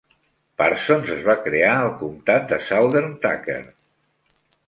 [0.61, 3.61] Parsons es va crear al comtat de Southern Tucker.